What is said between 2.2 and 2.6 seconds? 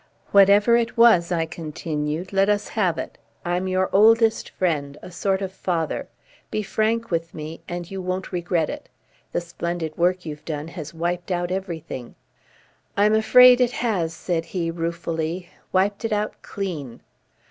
"let